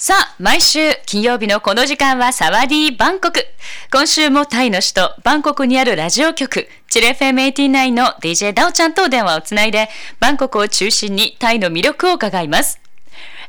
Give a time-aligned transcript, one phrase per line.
[0.00, 3.46] さあ、毎週金曜日のこの時間はサワディーバンコク。
[3.90, 9.88] 今週もタイの首都バンコクにあるラジオ局、チレ FM89 の DJ ダオちゃんと電話をつないで、
[10.20, 12.78] バンコクを中心にタイの魅力を伺います。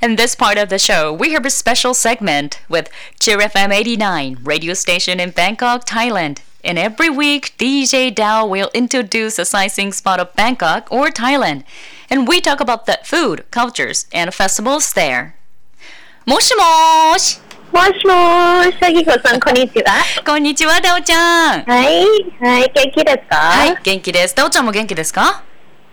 [0.02, 2.90] In this part of the show, we have a special segment with
[3.20, 6.38] Cheer FM 89, radio station in Bangkok, Thailand.
[6.64, 11.64] And every week, DJ Dao will introduce a sightseeing spot of Bangkok or Thailand.
[12.10, 15.36] And we talk about the food, cultures, and festivals there.
[16.25, 17.41] もしもーし。
[17.73, 19.93] もしもーし、さぎこさん、こんにちは。
[20.25, 21.65] こんにちは、ダオちゃん。
[21.65, 22.07] はい、
[22.41, 23.37] はい、元気ですか？
[23.37, 24.35] はい、元気です。
[24.37, 25.43] ダオちゃんも元気ですか？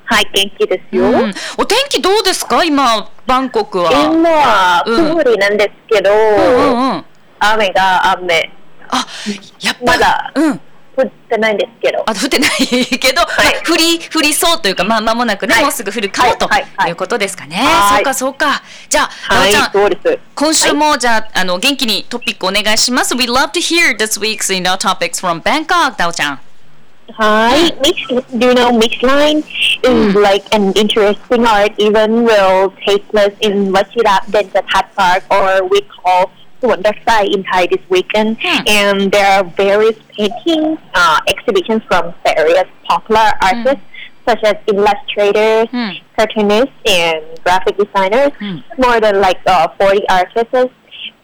[0.05, 2.63] はい、元気ですよ、うん、お天気どうですか？
[2.63, 3.91] 今、バンコクは。
[3.91, 7.05] 今は、曇りなんですけど、うんうんうん、
[7.39, 8.51] 雨が雨。
[8.87, 9.03] あ、
[9.61, 10.61] やっぱまだ、うん。
[10.99, 12.03] 降ってないんですけど。
[12.05, 16.49] あ、降ってないけど、はい、まあ、降り、降りそうというか、まあ、間もなくね、はい、もうすぐ降るかも、と
[16.87, 17.61] いうことですかね。
[17.95, 18.61] そうか、そうか。
[18.89, 19.71] じゃあ、はい、ちゃん、
[20.35, 23.15] 今週も、じゃあ、あの、元気にトピックお願いします。
[23.15, 26.39] We love to hear this week's you know, topics from Bangkok, ダオちゃん。
[27.17, 28.05] Hi, Mix,
[28.37, 29.43] do you know Mixline
[29.83, 35.81] is like an interesting art even will take place in Wachirap Denjatat Park or we
[35.81, 36.29] call
[36.61, 38.61] Suwandasai in Thai this weekend, hmm.
[38.67, 43.57] and there are various painting uh, exhibitions from various popular hmm.
[43.57, 43.85] artists.
[44.27, 45.89] Such as illustrators, hmm.
[46.15, 48.31] cartoonists, and graphic designers.
[48.37, 48.57] Hmm.
[48.77, 50.71] More than like uh, 40 artists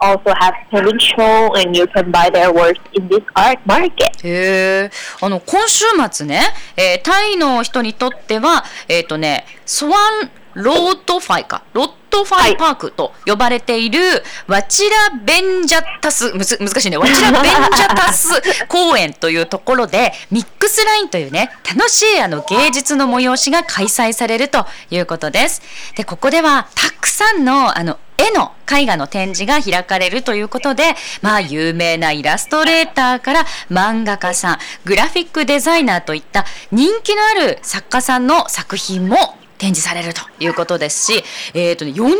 [0.01, 4.11] also have painting show and you can buy their works in this art market.
[4.23, 6.41] へえ、あの今週末ね、
[6.77, 13.99] えー、タイの人にとってはえっ、ー、とね、スワンロートファイか、ロットファイパークと呼ばれている、
[14.47, 18.29] ワチラベンジャタス、むず難しいね、ワチラベンジャタス
[18.67, 25.61] 公園というところで、ミックスラインというね、楽しいあの芸術の催しが開催されるということです。
[25.95, 41.23] で、ここではたくさんのあの絵の絵画の展示が開かれるということで、まあ、有名なイラストレーターから漫画家さん、グラフィックデザイナーといった人気のある作家さんの作品も展示されるということですし、
[41.53, 42.15] えーとね、40人以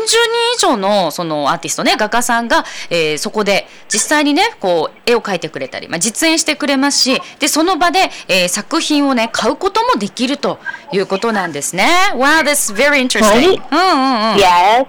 [0.58, 10.58] 上のそのアーティストね画家さんが、えー、そこで実際にねこう絵を描いてくれたり、まあ、実演してくれますしでその場で、えー、作品をね買うこともできると
[10.92, 11.86] いうことなんですね。
[12.14, 13.60] Wow, that's very interesting.
[13.70, 14.38] うんうんうん。
[14.38, 14.86] Yes,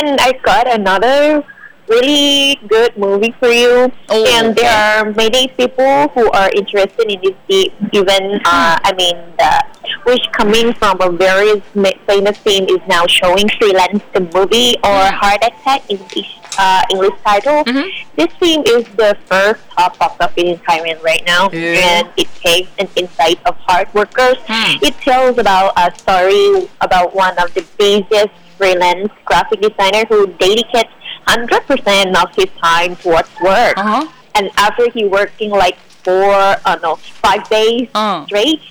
[0.00, 1.44] and I got another
[1.88, 3.92] really good movie for you.
[4.08, 9.16] Oh, and there are many people who are interested in this even uh, I mean
[9.38, 11.60] the which coming from a very
[12.06, 15.16] famous film is now showing freelance the movie or mm-hmm.
[15.16, 16.00] Heart Attack in
[16.58, 17.64] uh, English title.
[17.64, 17.88] Mm-hmm.
[18.16, 22.00] This film is the first top box office in Thailand right now, yeah.
[22.00, 24.36] and it takes an insight of hard workers.
[24.46, 24.82] Mm.
[24.82, 30.90] It tells about a story about one of the busiest freelance graphic designer who dedicates
[31.27, 33.77] 100% of his time towards work.
[33.77, 34.07] Uh-huh.
[34.35, 38.25] And after he working like four, uh, no, five days uh.
[38.25, 38.61] straight,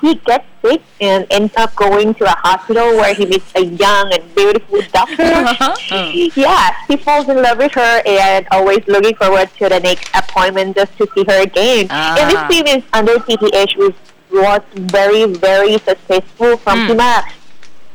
[0.00, 4.12] he gets sick and ends up going to a hospital where he meets a young
[4.12, 5.22] and beautiful doctor.
[5.22, 6.30] Uh-huh.
[6.34, 10.76] Yeah, he falls in love with her and always looking forward to the next appointment
[10.76, 11.86] just to see her again.
[11.90, 12.16] Uh.
[12.18, 12.48] And this ah.
[12.48, 13.96] film is under TTH, which
[14.30, 16.96] was very, very successful from mm.
[16.96, 17.32] Hima.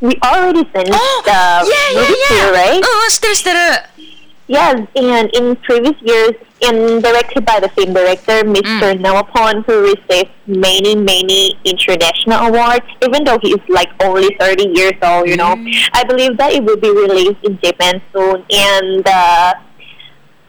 [0.02, 2.52] We already finished oh, the yeah, movie yeah, yeah.
[2.52, 2.82] right?
[2.84, 3.60] Oh, 知ってる知ってる
[4.48, 8.94] Yes, and in previous years, in directed by the same director, Mr.
[8.94, 9.02] Mm.
[9.02, 14.94] Nawapon, who received many, many international awards, even though he is like only 30 years
[15.02, 15.56] old, you know.
[15.56, 15.90] Mm.
[15.94, 18.44] I believe that it will be released in Japan soon.
[18.50, 19.54] And uh,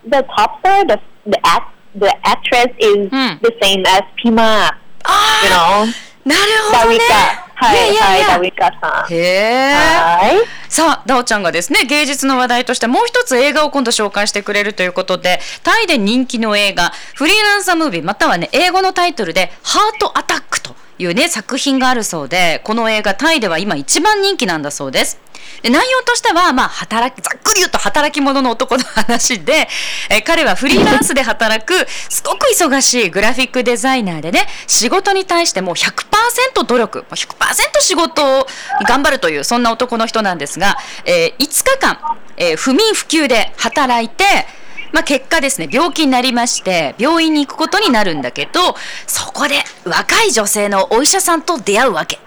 [0.04, 3.40] the top star, the, the, act, the actress is mm.
[3.42, 4.72] the same as Pima,
[5.04, 5.94] ah, you know.
[6.24, 6.40] なる
[6.72, 7.37] ほどね。
[7.59, 9.13] はい、はい、ダウィカさん。
[9.13, 9.73] へえ。
[9.73, 10.37] はい。
[10.69, 20.48] さあ、ダオちゃんがですね、芸術の話題としてもう一つ映画を今度紹介してくれるということで、タイで人気の映画、フリーランサームービー、またはね、英語のタイトルで、ハートアタックと
[20.99, 25.19] いうね、作品があるそうで、この映画、タイでは今一番人気なんだそうです。
[25.61, 29.67] で内容としては、まあ、働きざっくり言うと働き者の男の話で、
[30.09, 38.47] え彼はフリーランスで働くすごく忙しいグラフィックデザイナーでね仕事に対してもう100%努力100%仕事を
[38.87, 41.97] 頑張るというそんな男の人なんですが、えー、5日間、
[42.37, 44.23] えー、不眠不休で働いて
[44.91, 48.75] まあ、結果ですね病気になりまして病院に行くことになるんだけど
[49.07, 49.55] そこで
[49.85, 52.19] 若い女性のお医者さんと出会うわけ。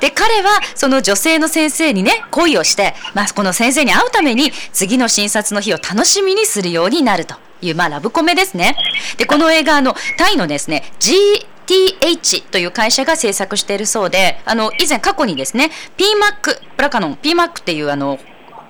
[0.00, 8.76] で彼はその女性の先生にね恋をして、まあ、この先生に会うために次の診察の日を楽しみにするようになるという、まあ、ラブコメですね。
[9.18, 18.18] でこの映画のタイのですね GTH という会社が制作しているそうであの以前過去にですね PMAC プラカノン PMAC っていうあの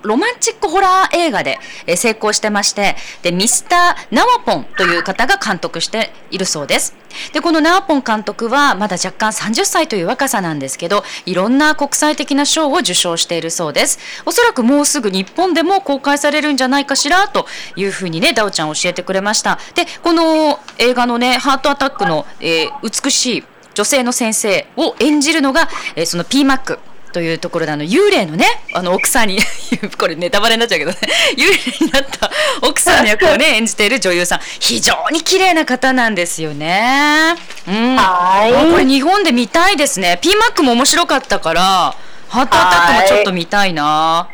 [0.03, 6.95] ロマンチックホラー映画で、え成功してましてでミスター・ナワポンという方が監督しているそうです。
[7.33, 13.99] でこのナワポン監督はまだ若干30歳という若さなんですけどいろんな国際的な賞を受賞しているそうです。
[14.25, 17.45] おそらくもうすぐ日本でも公開されるんじゃないかしらと
[17.75, 19.59] いうふうにねダオちゃん教えてくれました。
[19.75, 23.43] でこの映画のねハートアタックの、えー、美しい
[23.73, 26.79] 女性の先生を演じるのが、えー、その P マック。
[27.17, 29.39] というところであの幽霊のねあの奥さんに
[29.97, 30.97] これネタバレになっちゃうけどね
[31.35, 32.29] 幽霊になった
[32.61, 37.35] 奥さんの役をね 演じている女優さん非常に綺麗な方なんですよね。
[37.67, 40.19] うん、はいこれ日本で見たいですね。
[40.21, 41.95] P マックも面白かったから
[42.29, 44.27] ハートアタックもちょっと見たいな。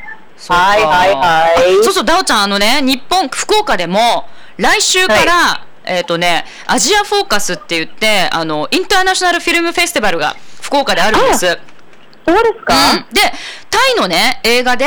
[0.49, 4.27] はいはいはいそうそうダオちゃんあのね日本福岡でも
[4.57, 11.59] 来週から、はいえっ、ー、とね、アジアフォーカスって言って、あの、インターナショナルフィルムフェスティバルが福岡であるんです。
[12.25, 13.21] そうですか、うん、で、
[13.69, 14.85] タイのね、映画で、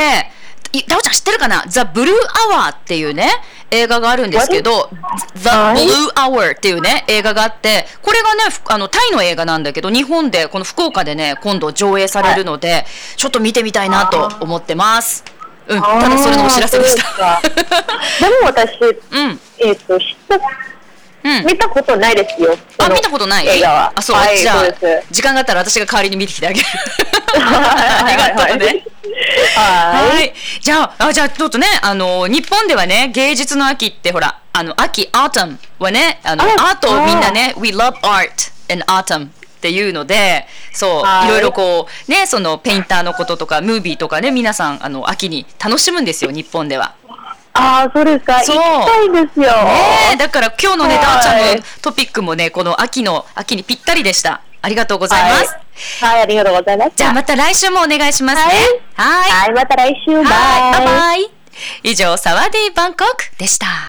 [0.87, 1.63] ダオちゃん知ってるかな？
[1.67, 2.15] ザ・ブルー
[2.53, 3.29] アワーっていうね、
[3.71, 4.89] 映画があるんですけど、
[5.35, 12.85] The Blue Hour っていうね、映画があって、これがね、あの、タイの映画なんだけど、日本で、この福岡でね、今度上映されるので、
[13.15, 15.23] ちょっと見てみたいなと思ってます。
[15.67, 17.41] うん、ただそれのお知らせでした。
[17.41, 18.79] でも私、
[19.11, 19.99] うん、えっ、ー、と、
[21.27, 22.55] うん、見たことないですよ。
[22.77, 23.47] あ、見たことない？
[23.47, 23.93] 映画は。
[23.95, 24.63] あ、そう、はい、じゃあ
[25.11, 26.65] 時間があったら私が代わりに見てきてあげる。
[27.35, 28.83] ありがとうね。
[29.55, 30.33] はい。
[30.61, 46.95] じゃあ、あ、じゃあ、ちょっとね、あの、日本ではね、芸術の秋ってほら、あの、秋、アートムはね、あの、アートをみんなね、We love art and autumn っていうので、そう、いろいろこう、ね、そのペインターのこととか、ムービーとかね、皆さん、あの、秋に楽しむんですよ、日本では。
[47.57, 48.35] ああ、そうですか。
[48.37, 49.51] 行きたいですよ。
[49.63, 54.41] ねだから今日のね、ダーちゃんのトピックもね、この秋の、秋にぴったりでした。
[54.61, 55.55] ありがとうございます。
[56.03, 56.91] はい、はい、ありがとうございます。
[56.95, 58.53] じゃあまた来週もお願いしますね。
[58.95, 59.31] はい。
[59.31, 60.13] はい、また来週。
[60.13, 61.31] バイバイ。
[61.83, 63.87] 以上、サワディーバンコクでした。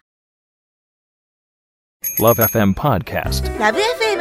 [2.19, 3.98] LoveFM Podcast LoveFM